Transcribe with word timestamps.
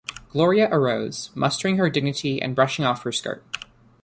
Gloria 0.31 0.67
arose, 0.71 1.29
mustering 1.35 1.77
her 1.77 1.87
dignity 1.87 2.41
and 2.41 2.55
brushing 2.55 2.83
off 2.83 3.03
her 3.03 3.11
skirt. 3.11 3.43